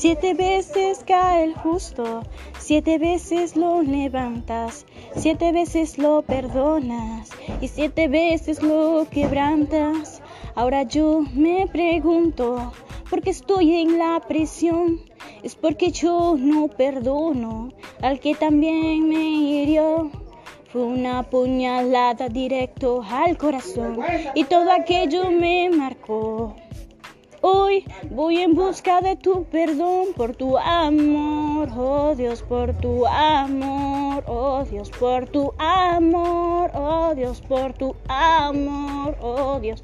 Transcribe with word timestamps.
Siete 0.00 0.32
veces 0.32 1.02
cae 1.04 1.42
el 1.42 1.54
justo, 1.54 2.22
siete 2.56 2.98
veces 2.98 3.56
lo 3.56 3.82
levantas, 3.82 4.86
siete 5.16 5.50
veces 5.50 5.98
lo 5.98 6.22
perdonas 6.22 7.30
y 7.60 7.66
siete 7.66 8.06
veces 8.06 8.62
lo 8.62 9.08
quebrantas. 9.10 10.22
Ahora 10.54 10.84
yo 10.84 11.24
me 11.34 11.66
pregunto, 11.66 12.72
¿por 13.10 13.22
qué 13.22 13.30
estoy 13.30 13.74
en 13.80 13.98
la 13.98 14.20
prisión? 14.20 15.00
Es 15.42 15.56
porque 15.56 15.90
yo 15.90 16.36
no 16.38 16.68
perdono 16.68 17.70
al 18.00 18.20
que 18.20 18.36
también 18.36 19.08
me 19.08 19.28
hirió. 19.28 20.12
Fue 20.72 20.84
una 20.84 21.24
puñalada 21.24 22.28
directo 22.28 23.02
al 23.02 23.36
corazón 23.36 23.98
y 24.36 24.44
todo 24.44 24.70
aquello 24.70 25.32
me 25.32 25.68
marcó. 25.70 26.54
Hoy 27.50 27.82
voy 28.10 28.36
en 28.42 28.54
busca 28.54 29.00
de 29.00 29.16
tu 29.16 29.44
perdón 29.44 30.08
por 30.14 30.36
tu 30.36 30.58
amor, 30.58 31.70
oh 31.74 32.14
Dios, 32.14 32.42
por 32.42 32.74
tu 32.74 33.06
amor, 33.06 34.22
oh 34.26 34.64
Dios, 34.70 34.90
por 34.90 35.24
tu 35.26 35.54
amor, 35.56 36.70
oh 36.74 37.14
Dios, 37.14 37.40
por 37.40 37.72
tu 37.72 37.96
amor, 38.06 39.16
oh 39.22 39.58
Dios. 39.60 39.82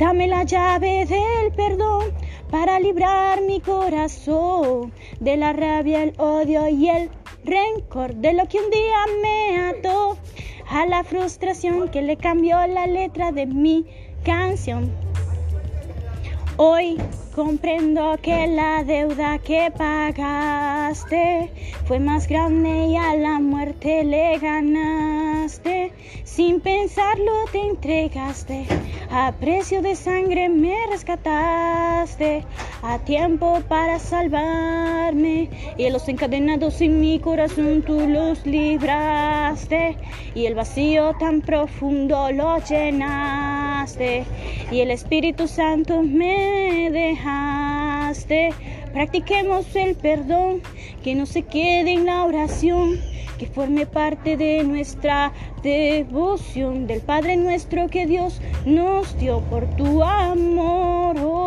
Dame 0.00 0.26
la 0.26 0.42
llave 0.42 1.06
del 1.06 1.52
perdón 1.54 2.12
para 2.50 2.80
librar 2.80 3.42
mi 3.42 3.60
corazón 3.60 4.92
de 5.20 5.36
la 5.36 5.52
rabia, 5.52 6.02
el 6.02 6.14
odio 6.18 6.66
y 6.66 6.88
el 6.88 7.10
rencor 7.44 8.16
de 8.16 8.32
lo 8.32 8.48
que 8.48 8.58
un 8.58 8.70
día 8.70 9.04
me 9.22 9.68
ató 9.68 10.18
a 10.68 10.84
la 10.86 11.04
frustración 11.04 11.88
que 11.90 12.02
le 12.02 12.16
cambió 12.16 12.66
la 12.66 12.88
letra 12.88 13.30
de 13.30 13.46
mi 13.46 13.86
canción. 14.24 15.05
Hoy 16.58 16.96
comprendo 17.34 18.16
que 18.22 18.46
la 18.46 18.82
deuda 18.82 19.38
que 19.38 19.70
pagaste 19.76 21.52
fue 21.84 21.98
más 21.98 22.26
grande 22.26 22.86
y 22.86 22.96
a 22.96 23.14
la 23.14 23.38
muerte 23.40 24.02
le 24.04 24.38
ganaste. 24.38 25.92
Sin 26.24 26.62
pensarlo 26.62 27.32
te 27.52 27.60
entregaste, 27.60 28.66
a 29.10 29.32
precio 29.32 29.82
de 29.82 29.96
sangre 29.96 30.48
me 30.48 30.74
rescataste, 30.90 32.42
a 32.82 32.98
tiempo 32.98 33.60
para 33.68 33.98
salvarme. 33.98 35.48
Y 35.76 35.86
a 35.86 35.90
los 35.90 36.08
encadenados 36.08 36.80
en 36.80 37.00
mi 37.00 37.18
corazón 37.18 37.82
tú 37.82 38.00
los 38.08 38.44
libraste, 38.46 39.96
y 40.34 40.46
el 40.46 40.54
vacío 40.54 41.14
tan 41.18 41.40
profundo 41.40 42.30
lo 42.32 42.58
llenaste, 42.58 44.24
y 44.70 44.80
el 44.80 44.90
Espíritu 44.90 45.48
Santo 45.48 46.02
me 46.02 46.90
dejaste. 46.90 48.50
Practiquemos 48.92 49.74
el 49.76 49.94
perdón, 49.94 50.62
que 51.02 51.14
no 51.14 51.26
se 51.26 51.42
quede 51.42 51.92
en 51.92 52.06
la 52.06 52.24
oración 52.24 52.98
que 53.38 53.46
forme 53.46 53.86
parte 53.86 54.36
de 54.36 54.62
nuestra 54.64 55.32
devoción 55.62 56.86
del 56.86 57.00
Padre 57.00 57.36
nuestro 57.36 57.88
que 57.88 58.06
Dios 58.06 58.40
nos 58.64 59.18
dio 59.18 59.40
por 59.40 59.66
tu 59.76 60.02
amor, 60.02 60.75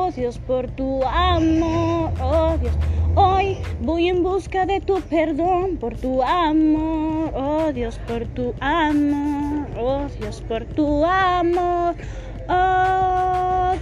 oh 0.10 0.12
Dios, 0.12 0.40
por 0.40 0.72
tu 0.72 1.04
amor, 1.04 2.12
oh 2.22 2.58
Dios. 2.60 2.74
Hoy 3.16 3.58
voy 3.80 4.08
en 4.08 4.24
busca 4.24 4.66
de 4.66 4.80
tu 4.80 5.02
perdón 5.02 5.78
por 5.78 5.96
tu 5.96 6.24
amor, 6.24 7.32
oh 7.36 7.72
Dios, 7.74 8.00
por 8.08 8.28
tu 8.28 8.56
amor, 8.60 9.68
oh 9.78 10.08
Dios, 10.18 10.42
por 10.42 10.66
tu 10.66 11.06
amor, 11.06 11.96
oh 12.48 13.74